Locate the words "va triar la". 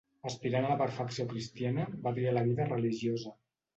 2.07-2.47